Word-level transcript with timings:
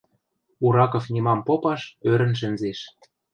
Ураков 0.67 1.03
нимам 1.13 1.39
попаш 1.47 1.81
ӧрӹн 2.11 2.31
шӹнзеш: 2.39 2.79